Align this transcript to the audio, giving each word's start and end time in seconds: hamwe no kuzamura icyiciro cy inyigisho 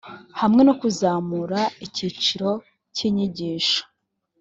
hamwe 0.41 0.61
no 0.67 0.73
kuzamura 0.79 1.59
icyiciro 1.85 2.49
cy 2.95 3.01
inyigisho 3.07 3.81